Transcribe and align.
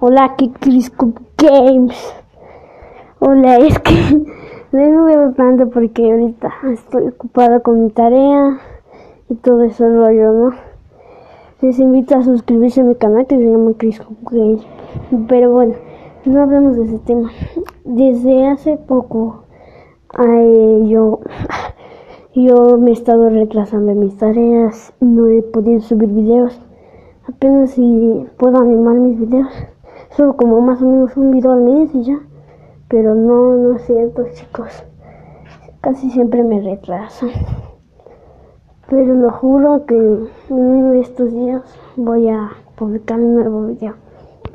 Hola, 0.00 0.26
aquí 0.26 0.52
Chris 0.60 0.92
Games. 1.36 2.14
Hola, 3.18 3.56
es 3.56 3.76
que 3.80 3.94
no 4.70 5.02
me 5.04 5.16
veo 5.16 5.32
tanto 5.32 5.68
porque 5.70 6.08
ahorita 6.08 6.52
estoy 6.72 7.08
ocupada 7.08 7.58
con 7.58 7.82
mi 7.82 7.90
tarea 7.90 8.60
y 9.28 9.34
todo 9.34 9.64
ese 9.64 9.88
rollo, 9.88 10.32
¿no? 10.32 10.50
Les 11.62 11.80
invito 11.80 12.16
a 12.16 12.22
suscribirse 12.22 12.82
a 12.82 12.84
mi 12.84 12.94
canal 12.94 13.26
que 13.26 13.38
se 13.38 13.50
llama 13.50 13.72
Chris 13.76 14.00
Games. 14.30 14.64
Pero 15.26 15.50
bueno, 15.50 15.74
no 16.24 16.42
hablemos 16.42 16.76
de 16.76 16.84
ese 16.84 16.98
tema. 17.00 17.32
Desde 17.84 18.46
hace 18.46 18.76
poco 18.76 19.46
yo, 20.84 21.18
yo 22.36 22.78
me 22.78 22.90
he 22.90 22.92
estado 22.92 23.30
retrasando 23.30 23.90
en 23.90 23.98
mis 23.98 24.16
tareas, 24.16 24.92
no 25.00 25.26
he 25.26 25.42
podido 25.42 25.80
subir 25.80 26.10
videos. 26.10 26.60
Apenas 27.26 27.72
si 27.72 28.26
puedo 28.36 28.58
animar 28.58 28.94
mis 28.94 29.18
videos. 29.18 29.48
Subo 30.10 30.36
como 30.36 30.60
más 30.60 30.82
o 30.82 30.86
menos 30.86 31.16
un 31.16 31.30
video 31.30 31.52
al 31.52 31.62
mes 31.62 31.94
y 31.94 32.02
ya. 32.02 32.18
Pero 32.88 33.14
no, 33.14 33.54
no 33.56 33.76
es 33.76 33.82
cierto, 33.82 34.24
chicos. 34.32 34.84
Casi 35.80 36.10
siempre 36.10 36.42
me 36.42 36.60
retraso. 36.60 37.26
Pero 38.88 39.14
lo 39.14 39.30
juro 39.30 39.84
que 39.84 39.94
en 39.94 40.28
uno 40.48 40.92
de 40.92 41.00
estos 41.00 41.32
días 41.32 41.62
voy 41.96 42.28
a 42.28 42.50
publicar 42.76 43.20
un 43.20 43.34
nuevo 43.34 43.66
video. 43.66 43.94